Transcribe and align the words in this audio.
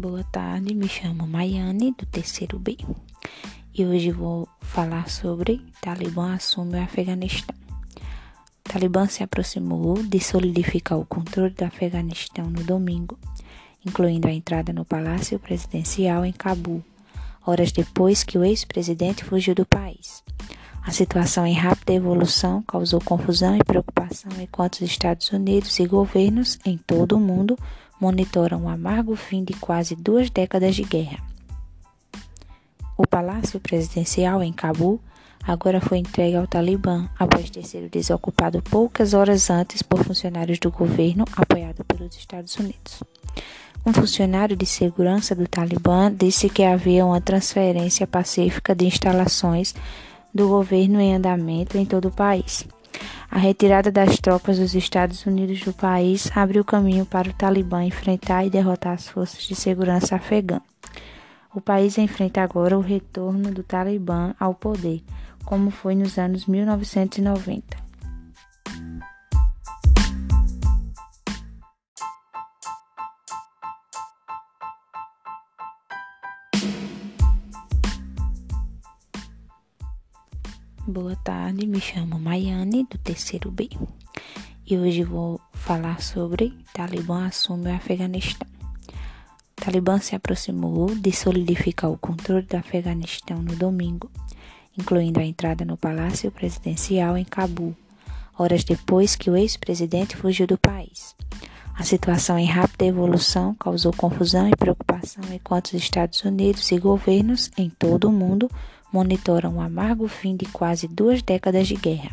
Boa 0.00 0.24
tarde, 0.24 0.74
me 0.74 0.88
chamo 0.88 1.26
Maiane, 1.26 1.92
do 1.92 2.06
terceiro 2.06 2.58
B. 2.58 2.78
E 3.74 3.84
hoje 3.84 4.10
vou 4.10 4.48
falar 4.58 5.10
sobre 5.10 5.62
Talibã 5.78 6.32
assume 6.32 6.78
o 6.78 6.82
Afeganistão. 6.82 7.54
Talibã 8.64 9.06
se 9.06 9.22
aproximou 9.22 10.02
de 10.02 10.18
solidificar 10.18 10.98
o 10.98 11.04
controle 11.04 11.50
do 11.50 11.64
Afeganistão 11.66 12.48
no 12.48 12.64
domingo, 12.64 13.18
incluindo 13.84 14.26
a 14.26 14.32
entrada 14.32 14.72
no 14.72 14.86
Palácio 14.86 15.38
Presidencial 15.38 16.24
em 16.24 16.32
Cabul, 16.32 16.82
horas 17.46 17.70
depois 17.70 18.24
que 18.24 18.38
o 18.38 18.44
ex-presidente 18.44 19.22
fugiu 19.22 19.54
do 19.54 19.66
país. 19.66 20.24
A 20.82 20.92
situação 20.92 21.46
em 21.46 21.52
rápida 21.52 21.92
evolução 21.92 22.62
causou 22.62 23.02
confusão 23.02 23.54
e 23.54 23.62
preocupação 23.62 24.32
enquanto 24.40 24.76
os 24.76 24.80
Estados 24.80 25.30
Unidos 25.30 25.78
e 25.78 25.86
governos 25.86 26.58
em 26.64 26.78
todo 26.78 27.18
o 27.18 27.20
mundo 27.20 27.54
monitoram 28.00 28.64
o 28.64 28.68
amargo 28.68 29.14
fim 29.14 29.44
de 29.44 29.52
quase 29.54 29.94
duas 29.94 30.30
décadas 30.30 30.74
de 30.74 30.82
guerra. 30.82 31.18
O 32.96 33.06
Palácio 33.06 33.60
Presidencial 33.60 34.42
em 34.42 34.52
Cabul 34.52 35.00
agora 35.42 35.80
foi 35.80 35.98
entregue 35.98 36.36
ao 36.36 36.46
Talibã 36.46 37.08
após 37.18 37.48
ter 37.50 37.64
sido 37.64 37.88
desocupado 37.88 38.62
poucas 38.62 39.14
horas 39.14 39.50
antes 39.50 39.82
por 39.82 40.04
funcionários 40.04 40.58
do 40.58 40.70
governo 40.70 41.24
apoiado 41.36 41.84
pelos 41.84 42.16
Estados 42.16 42.56
Unidos. 42.56 43.02
Um 43.84 43.92
funcionário 43.92 44.54
de 44.54 44.66
segurança 44.66 45.34
do 45.34 45.48
Talibã 45.48 46.12
disse 46.12 46.50
que 46.50 46.62
havia 46.62 47.06
uma 47.06 47.20
transferência 47.20 48.06
pacífica 48.06 48.74
de 48.74 48.84
instalações 48.84 49.74
do 50.34 50.48
governo 50.48 51.00
em 51.00 51.14
andamento 51.14 51.78
em 51.78 51.86
todo 51.86 52.08
o 52.08 52.12
país. 52.12 52.66
A 53.32 53.38
retirada 53.38 53.92
das 53.92 54.18
tropas 54.18 54.58
dos 54.58 54.74
Estados 54.74 55.24
Unidos 55.24 55.60
do 55.60 55.72
país 55.72 56.28
abriu 56.36 56.64
caminho 56.64 57.06
para 57.06 57.30
o 57.30 57.32
Talibã 57.32 57.84
enfrentar 57.84 58.44
e 58.44 58.50
derrotar 58.50 58.94
as 58.94 59.06
forças 59.06 59.44
de 59.44 59.54
segurança 59.54 60.16
afegã. 60.16 60.60
O 61.54 61.60
país 61.60 61.96
enfrenta 61.96 62.42
agora 62.42 62.76
o 62.76 62.80
retorno 62.80 63.52
do 63.52 63.62
Talibã 63.62 64.34
ao 64.38 64.52
poder, 64.52 65.00
como 65.44 65.70
foi 65.70 65.94
nos 65.94 66.18
anos 66.18 66.46
1990. 66.46 67.89
Boa 80.92 81.14
tarde, 81.14 81.68
me 81.68 81.80
chamo 81.80 82.18
Maiane, 82.18 82.84
do 82.90 82.98
terceiro 82.98 83.48
B. 83.48 83.70
E 84.66 84.76
hoje 84.76 85.04
vou 85.04 85.40
falar 85.52 86.02
sobre 86.02 86.52
Talibã 86.74 87.26
assume 87.26 87.70
o 87.70 87.76
Afeganistão. 87.76 88.48
Talibã 89.54 90.00
se 90.00 90.16
aproximou 90.16 90.92
de 90.92 91.12
solidificar 91.12 91.92
o 91.92 91.96
controle 91.96 92.42
do 92.42 92.56
Afeganistão 92.56 93.40
no 93.40 93.54
domingo, 93.54 94.10
incluindo 94.76 95.20
a 95.20 95.24
entrada 95.24 95.64
no 95.64 95.76
Palácio 95.76 96.28
Presidencial 96.32 97.16
em 97.16 97.24
Cabul, 97.24 97.72
horas 98.36 98.64
depois 98.64 99.14
que 99.14 99.30
o 99.30 99.36
ex-presidente 99.36 100.16
fugiu 100.16 100.48
do 100.48 100.58
país. 100.58 101.14
A 101.80 101.82
situação 101.82 102.38
em 102.38 102.44
rápida 102.44 102.84
evolução 102.84 103.54
causou 103.54 103.90
confusão 103.90 104.46
e 104.46 104.54
preocupação 104.54 105.24
enquanto 105.32 105.68
os 105.68 105.72
Estados 105.72 106.22
Unidos 106.22 106.70
e 106.70 106.78
governos 106.78 107.50
em 107.56 107.70
todo 107.70 108.06
o 108.06 108.12
mundo 108.12 108.50
monitoram 108.92 109.56
o 109.56 109.62
amargo 109.62 110.06
fim 110.06 110.36
de 110.36 110.44
quase 110.44 110.86
duas 110.86 111.22
décadas 111.22 111.66
de 111.66 111.76
guerra. 111.76 112.10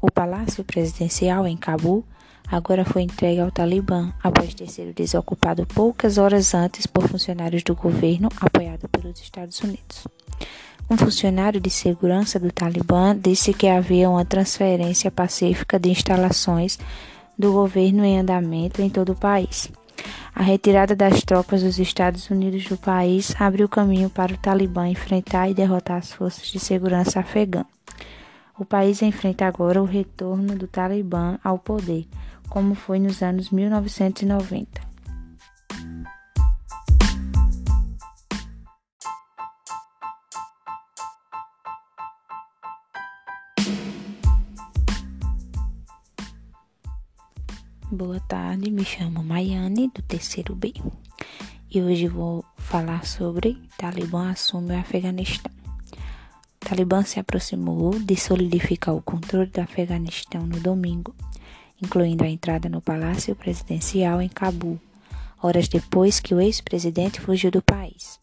O 0.00 0.10
Palácio 0.10 0.64
Presidencial 0.64 1.46
em 1.46 1.54
Cabul 1.54 2.02
agora 2.48 2.82
foi 2.82 3.02
entregue 3.02 3.40
ao 3.42 3.50
Talibã 3.50 4.10
após 4.22 4.54
ter 4.54 4.70
sido 4.70 4.94
desocupado 4.94 5.66
poucas 5.66 6.16
horas 6.16 6.54
antes 6.54 6.86
por 6.86 7.06
funcionários 7.06 7.62
do 7.62 7.74
governo 7.74 8.30
apoiado 8.40 8.88
pelos 8.88 9.20
Estados 9.20 9.60
Unidos. 9.60 10.08
Um 10.88 10.96
funcionário 10.96 11.60
de 11.60 11.68
segurança 11.68 12.38
do 12.38 12.50
Talibã 12.50 13.14
disse 13.14 13.52
que 13.52 13.68
havia 13.68 14.08
uma 14.08 14.24
transferência 14.24 15.10
pacífica 15.10 15.78
de 15.78 15.90
instalações 15.90 16.78
do 17.42 17.52
governo 17.52 18.04
em 18.04 18.20
andamento 18.20 18.80
em 18.80 18.88
todo 18.88 19.10
o 19.10 19.16
país. 19.16 19.68
A 20.32 20.44
retirada 20.44 20.94
das 20.94 21.22
tropas 21.24 21.64
dos 21.64 21.80
Estados 21.80 22.30
Unidos 22.30 22.64
do 22.66 22.76
país 22.76 23.34
abriu 23.38 23.68
caminho 23.68 24.08
para 24.08 24.32
o 24.32 24.38
Talibã 24.38 24.88
enfrentar 24.88 25.50
e 25.50 25.54
derrotar 25.54 25.98
as 25.98 26.12
forças 26.12 26.46
de 26.46 26.60
segurança 26.60 27.18
afegã. 27.18 27.64
O 28.56 28.64
país 28.64 29.02
enfrenta 29.02 29.44
agora 29.44 29.82
o 29.82 29.84
retorno 29.84 30.54
do 30.54 30.68
Talibã 30.68 31.36
ao 31.42 31.58
poder, 31.58 32.06
como 32.48 32.76
foi 32.76 33.00
nos 33.00 33.22
anos 33.22 33.50
1990. 33.50 34.91
Boa 47.94 48.18
tarde, 48.20 48.70
me 48.70 48.86
chamo 48.86 49.22
Maiane, 49.22 49.92
do 49.94 50.00
terceiro 50.00 50.54
B. 50.54 50.72
E 51.70 51.82
hoje 51.82 52.08
vou 52.08 52.42
falar 52.56 53.04
sobre 53.04 53.58
Talibã 53.76 54.30
assume 54.30 54.72
o 54.72 54.78
Afeganistão. 54.78 55.52
Talibã 56.58 57.02
se 57.04 57.20
aproximou 57.20 57.90
de 57.98 58.16
solidificar 58.16 58.94
o 58.94 59.02
controle 59.02 59.50
do 59.50 59.60
Afeganistão 59.60 60.46
no 60.46 60.58
domingo, 60.58 61.14
incluindo 61.82 62.24
a 62.24 62.28
entrada 62.28 62.66
no 62.66 62.80
Palácio 62.80 63.36
Presidencial 63.36 64.22
em 64.22 64.28
Cabul, 64.30 64.80
horas 65.42 65.68
depois 65.68 66.18
que 66.18 66.34
o 66.34 66.40
ex-presidente 66.40 67.20
fugiu 67.20 67.50
do 67.50 67.60
país. 67.60 68.18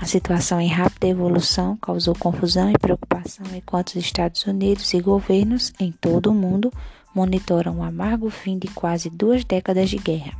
A 0.00 0.06
situação 0.06 0.60
em 0.60 0.68
rápida 0.68 1.08
evolução 1.08 1.76
causou 1.78 2.14
confusão 2.14 2.70
e 2.70 2.78
preocupação 2.78 3.44
enquanto 3.56 3.88
os 3.88 3.96
Estados 3.96 4.46
Unidos 4.46 4.94
e 4.94 5.00
governos 5.00 5.72
em 5.80 5.90
todo 5.90 6.30
o 6.30 6.34
mundo 6.34 6.72
monitoram 7.14 7.78
o 7.78 7.82
amargo 7.82 8.30
fim 8.30 8.58
de 8.58 8.68
quase 8.68 9.10
duas 9.10 9.44
décadas 9.44 9.90
de 9.90 9.98
guerra. 9.98 10.32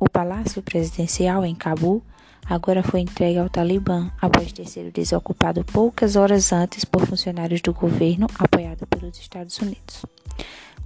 O 0.00 0.08
Palácio 0.08 0.62
Presidencial 0.62 1.44
em 1.44 1.54
Cabul 1.54 2.02
agora 2.46 2.82
foi 2.82 3.00
entregue 3.00 3.38
ao 3.38 3.48
Talibã 3.48 4.10
após 4.20 4.52
ter 4.52 4.66
sido 4.66 4.92
desocupado 4.92 5.64
poucas 5.64 6.16
horas 6.16 6.52
antes 6.52 6.84
por 6.84 7.06
funcionários 7.06 7.60
do 7.60 7.72
governo 7.72 8.26
apoiado 8.38 8.86
pelos 8.86 9.18
Estados 9.18 9.58
Unidos. 9.58 10.04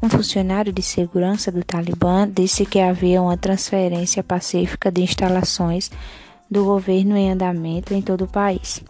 Um 0.03 0.09
funcionário 0.09 0.73
de 0.73 0.83
segurança 0.83 1.53
do 1.53 1.63
Talibã 1.63 2.29
disse 2.29 2.67
que 2.67 2.81
havia 2.81 3.23
uma 3.23 3.37
transferência 3.37 4.23
pacífica 4.23 4.91
de 4.91 5.03
instalações 5.03 5.91
do 6.51 6.65
governo 6.65 7.17
em 7.17 7.31
andamento 7.31 7.95
em 7.95 8.03
todo 8.03 8.25
o 8.25 8.29
país. 8.29 8.83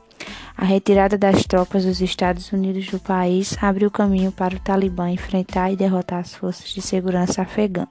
A 0.62 0.64
retirada 0.64 1.18
das 1.18 1.44
tropas 1.44 1.84
dos 1.84 2.00
Estados 2.00 2.52
Unidos 2.52 2.86
do 2.86 3.00
país 3.00 3.58
abriu 3.60 3.90
caminho 3.90 4.30
para 4.30 4.54
o 4.54 4.60
Talibã 4.60 5.10
enfrentar 5.10 5.72
e 5.72 5.76
derrotar 5.76 6.20
as 6.20 6.36
forças 6.36 6.70
de 6.70 6.80
segurança 6.80 7.42
afegã. 7.42 7.88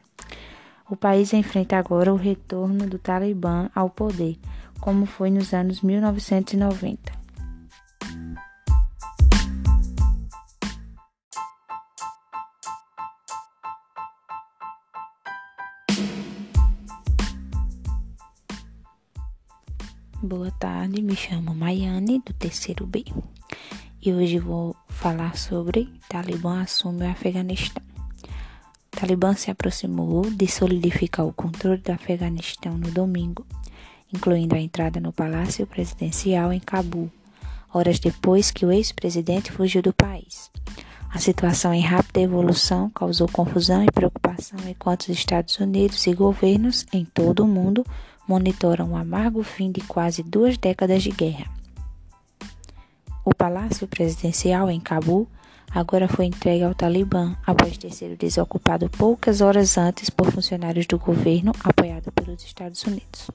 O 0.90 0.96
país 0.96 1.34
enfrenta 1.34 1.76
agora 1.76 2.14
o 2.14 2.16
retorno 2.16 2.88
do 2.88 2.98
Talibã 2.98 3.70
ao 3.76 3.90
poder, 3.90 4.38
como 4.80 5.06
foi 5.06 5.30
nos 5.30 5.54
anos 5.54 5.82
1990. 5.82 7.21
Boa 20.24 20.52
tarde, 20.52 21.02
me 21.02 21.16
chamo 21.16 21.56
Maiane, 21.56 22.22
do 22.24 22.32
terceiro 22.32 22.86
B. 22.86 23.04
E 24.00 24.14
hoje 24.14 24.38
vou 24.38 24.76
falar 24.88 25.36
sobre 25.36 25.92
Talibã 26.08 26.62
assume 26.62 27.08
o 27.08 27.10
Afeganistão. 27.10 27.82
Talibã 28.92 29.34
se 29.34 29.50
aproximou 29.50 30.30
de 30.30 30.48
solidificar 30.48 31.26
o 31.26 31.34
controle 31.34 31.80
do 31.80 31.92
Afeganistão 31.92 32.78
no 32.78 32.92
domingo, 32.92 33.48
incluindo 34.14 34.54
a 34.54 34.60
entrada 34.60 35.00
no 35.00 35.12
Palácio 35.12 35.66
Presidencial 35.66 36.54
em 36.54 36.60
Cabul, 36.60 37.10
horas 37.74 37.98
depois 37.98 38.52
que 38.52 38.64
o 38.64 38.72
ex-presidente 38.72 39.52
fugiu 39.52 39.82
do 39.82 39.92
país. 39.92 40.52
A 41.10 41.18
situação 41.18 41.74
em 41.74 41.82
rápida 41.82 42.22
evolução 42.22 42.92
causou 42.92 43.28
confusão 43.28 43.84
e 43.84 43.92
preocupação 43.92 44.60
enquanto 44.70 45.02
os 45.02 45.10
Estados 45.10 45.58
Unidos 45.58 46.06
e 46.06 46.14
governos 46.14 46.86
em 46.94 47.06
todo 47.06 47.44
o 47.44 47.48
mundo 47.48 47.84
monitoram 48.28 48.92
o 48.92 48.96
amargo 48.96 49.44
fim 49.44 49.72
de 49.72 49.82
quase 49.82 50.24
duas 50.24 50.58
décadas 50.58 51.04
de 51.04 51.12
guerra. 51.12 51.46
O 53.24 53.34
Palácio 53.36 53.88
Presidencial 53.88 54.70
em 54.70 54.80
Cabul 54.80 55.28
agora 55.70 56.08
foi 56.08 56.26
entregue 56.26 56.64
ao 56.64 56.74
Talibã 56.74 57.36
após 57.46 57.78
ter 57.78 57.92
sido 57.92 58.18
desocupado 58.18 58.90
poucas 58.90 59.42
horas 59.42 59.78
antes 59.78 60.10
por 60.10 60.32
funcionários 60.32 60.86
do 60.86 60.98
governo 60.98 61.52
apoiado 61.64 62.12
pelos 62.12 62.44
Estados 62.44 62.84
Unidos. 62.84 63.30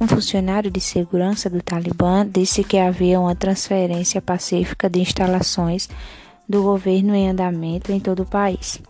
Um 0.00 0.06
funcionário 0.06 0.70
de 0.70 0.80
segurança 0.80 1.50
do 1.50 1.60
Talibã 1.60 2.24
disse 2.24 2.62
que 2.62 2.78
havia 2.78 3.18
uma 3.18 3.34
transferência 3.34 4.22
pacífica 4.22 4.88
de 4.88 5.00
instalações 5.00 5.88
do 6.48 6.62
governo 6.62 7.14
em 7.14 7.28
andamento 7.28 7.90
em 7.90 7.98
todo 7.98 8.22
o 8.22 8.26
país. 8.26 8.80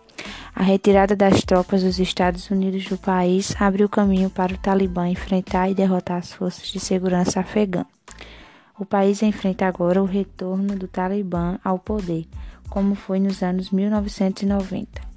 A 0.58 0.62
retirada 0.64 1.14
das 1.14 1.44
tropas 1.44 1.84
dos 1.84 2.00
Estados 2.00 2.50
Unidos 2.50 2.84
do 2.86 2.98
país 2.98 3.54
abriu 3.60 3.88
caminho 3.88 4.28
para 4.28 4.52
o 4.52 4.58
Talibã 4.58 5.06
enfrentar 5.08 5.70
e 5.70 5.74
derrotar 5.74 6.16
as 6.16 6.32
forças 6.32 6.66
de 6.66 6.80
segurança 6.80 7.38
afegãs. 7.38 7.86
O 8.76 8.84
país 8.84 9.22
enfrenta 9.22 9.68
agora 9.68 10.02
o 10.02 10.04
retorno 10.04 10.74
do 10.74 10.88
Talibã 10.88 11.60
ao 11.62 11.78
poder, 11.78 12.26
como 12.68 12.96
foi 12.96 13.20
nos 13.20 13.40
anos 13.40 13.70
1990. 13.70 15.07